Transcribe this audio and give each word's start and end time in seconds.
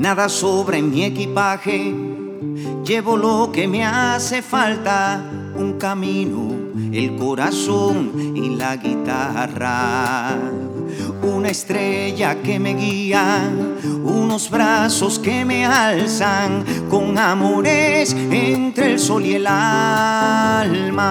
Nada 0.00 0.30
sobre 0.30 0.80
mi 0.80 1.04
equipaje, 1.04 1.94
llevo 2.84 3.18
lo 3.18 3.50
que 3.52 3.68
me 3.68 3.84
hace 3.84 4.40
falta, 4.40 5.22
un 5.54 5.74
camino, 5.74 6.50
el 6.90 7.16
corazón 7.16 8.10
y 8.34 8.56
la 8.56 8.76
guitarra. 8.76 10.38
Una 11.22 11.50
estrella 11.50 12.36
que 12.42 12.58
me 12.58 12.74
guía, 12.74 13.50
unos 14.02 14.48
brazos 14.48 15.18
que 15.18 15.44
me 15.44 15.66
alzan 15.66 16.64
con 16.88 17.18
amores 17.18 18.16
entre 18.30 18.92
el 18.92 18.98
sol 18.98 19.26
y 19.26 19.34
el 19.34 19.46
alma. 19.46 21.10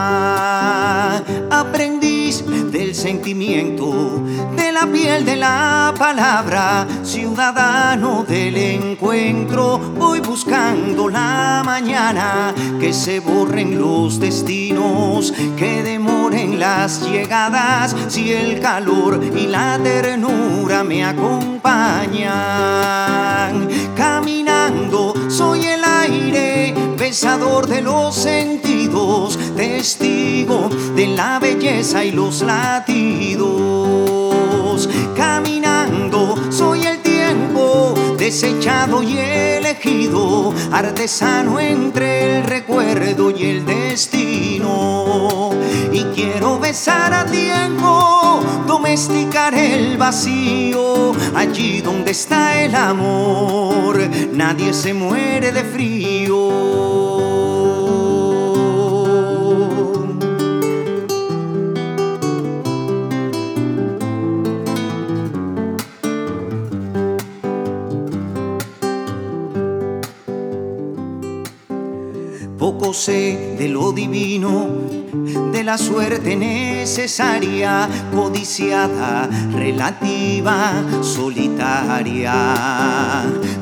Aprendiz 1.52 2.44
del 2.72 2.96
sentimiento, 2.96 4.24
de 4.56 4.72
la 4.72 4.88
piel 4.88 5.26
de 5.26 5.36
la 5.36 5.94
palabra, 5.98 6.88
ciudadano 7.04 8.24
del 8.24 8.58
encuentro, 8.58 9.78
voy 9.78 10.22
buscando 10.22 11.10
la 11.10 11.62
mañana, 11.66 12.54
que 12.80 12.94
se 12.94 13.20
borren 13.20 13.80
los 13.80 14.20
destinos, 14.20 15.34
que 15.58 15.84
demoren 16.40 16.60
las 16.60 17.02
llegadas, 17.02 17.96
si 18.08 18.32
el 18.34 18.60
calor 18.60 19.20
y 19.24 19.48
la 19.48 19.80
ternura 19.82 20.84
me 20.84 21.04
acompañan. 21.04 22.30
Caminando 23.96 25.14
soy 25.30 25.66
el 25.66 25.84
aire, 25.84 26.76
besador 26.98 27.68
de 27.68 27.82
los 27.82 28.16
sentidos, 28.16 29.38
testigo 29.56 30.70
de 30.96 31.08
la 31.08 31.40
belleza 31.40 32.04
y 32.04 32.12
los 32.12 32.42
latidos. 32.42 33.48
Caminando 35.16 36.36
soy 36.52 36.86
el 36.86 37.00
tiempo, 37.00 37.94
desechado 38.18 39.02
y 39.04 39.18
elegido, 39.18 40.54
artesano 40.72 41.60
entre 41.60 42.38
el 42.38 42.44
recuerdo 42.46 43.09
besar 46.70 47.12
a 47.16 47.26
tiempo, 47.26 48.42
domesticar 48.68 49.56
el 49.56 49.98
vacío, 49.98 51.14
allí 51.34 51.82
donde 51.82 52.12
está 52.12 52.62
el 52.62 52.76
amor, 52.76 53.98
nadie 54.34 54.72
se 54.72 54.94
muere 54.94 55.52
de 55.52 55.64
frío. 55.64 56.59
Poco 72.60 72.94
sé 72.94 73.56
de 73.58 73.70
lo 73.70 73.94
divino, 73.94 74.68
de 75.54 75.64
la 75.64 75.78
suerte 75.78 76.36
necesaria, 76.36 77.88
codiciada, 78.14 79.30
relativa, 79.54 80.84
solitaria. 81.02 82.34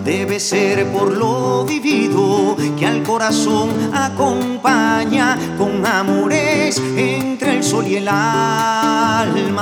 Debe 0.04 0.40
ser 0.40 0.88
por 0.88 1.16
lo 1.16 1.64
vivido 1.64 2.58
que 2.76 2.88
al 2.88 3.04
corazón 3.04 3.70
acompaña 3.94 5.38
con 5.60 5.86
amores 5.86 6.82
entre 6.96 7.58
el 7.58 7.64
sol 7.64 7.86
y 7.88 7.98
el 7.98 8.08
alma. 8.08 9.54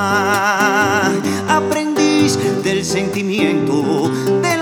Aprendiz 1.50 2.40
del 2.64 2.86
sentimiento, 2.86 4.10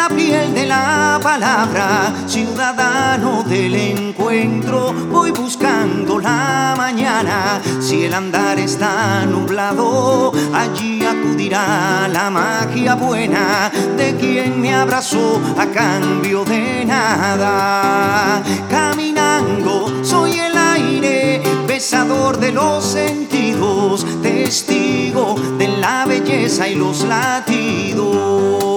la 0.03 0.15
piel, 0.15 0.53
de 0.53 0.65
la 0.65 1.17
palabra, 1.21 2.13
ciudadano 2.27 3.43
del 3.43 3.73
encuentro, 3.75 4.91
voy 5.09 5.31
buscando 5.31 6.19
la 6.19 6.73
mañana. 6.75 7.61
Si 7.79 8.03
el 8.03 8.13
andar 8.13 8.59
está 8.59 9.25
nublado, 9.25 10.33
allí 10.53 11.05
acudirá 11.05 12.09
la 12.11 12.29
magia 12.29 12.95
buena 12.95 13.71
de 13.95 14.15
quien 14.17 14.59
me 14.59 14.73
abrazó 14.73 15.39
a 15.57 15.67
cambio 15.67 16.43
de 16.43 16.83
nada. 16.85 18.43
Caminando 18.69 20.03
soy 20.03 20.31
el 20.39 20.57
aire, 20.57 21.41
besador 21.65 22.39
de 22.39 22.51
los 22.51 22.83
sentidos, 22.83 24.05
testigo 24.21 25.35
de 25.57 25.67
la 25.69 26.05
belleza 26.05 26.67
y 26.67 26.75
los 26.75 27.03
latidos. 27.05 28.72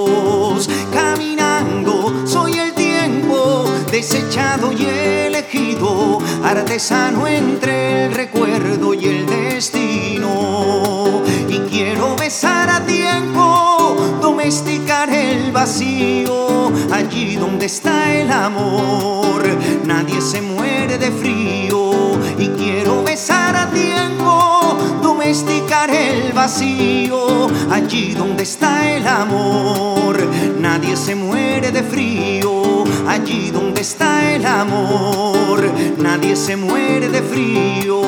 Desechado 3.97 4.73
y 4.73 4.85
elegido, 4.85 6.19
artesano 6.45 7.27
entre 7.27 8.05
el 8.05 8.13
recuerdo 8.13 8.93
y 8.93 9.07
el 9.07 9.27
destino. 9.27 11.23
Y 11.49 11.61
quiero 11.61 12.15
besar 12.15 12.69
a 12.69 12.85
tiempo, 12.85 13.97
domesticar 14.21 15.09
el 15.09 15.51
vacío, 15.51 16.71
allí 16.93 17.37
donde 17.37 17.65
está 17.65 18.13
el 18.13 18.31
amor, 18.31 19.43
nadie 19.87 20.21
se 20.21 20.43
muere 20.43 20.99
de 20.99 21.11
frío. 21.11 21.93
Y 22.37 22.49
quiero 22.49 23.03
besar 23.03 23.57
a 23.57 23.71
tiempo, 23.71 24.77
domesticar 25.03 25.89
el 25.89 26.35
vacío, 26.35 27.47
allí 27.71 28.13
donde 28.13 28.43
está 28.43 28.95
el 28.95 29.07
amor, 29.09 30.26
nadie 30.67 30.97
se 30.97 31.15
muere 31.15 31.71
de 31.71 31.83
frío, 31.85 32.83
allí 33.07 33.53
donde 33.53 33.83
está 33.83 34.35
el 34.35 34.45
amor, 34.45 35.61
nadie 35.97 36.35
se 36.35 36.57
muere 36.57 37.09
de 37.09 37.23
frío. 37.23 38.03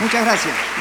Muchas 0.00 0.24
gracias. 0.24 0.75